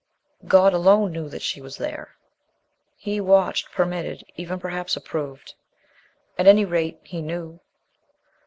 [0.47, 2.15] God alone knew that she was there.
[2.95, 5.53] He watched, permitted, even perhaps approved.
[6.39, 7.59] At any rate He knew.